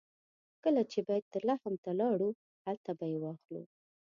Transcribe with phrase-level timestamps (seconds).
[0.63, 2.29] کله چې بیت لحم ته لاړو
[2.65, 3.63] هلته به یې واخلو.